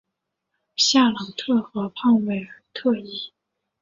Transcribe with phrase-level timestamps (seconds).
[0.77, 3.31] 夏朗特河畔韦尔特伊。